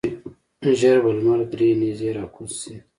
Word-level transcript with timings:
ژر 0.79 0.97
به 1.03 1.11
لمر 1.17 1.39
درې 1.51 1.69
نیزې 1.81 2.09
راکوز 2.17 2.51
شي. 2.61 2.75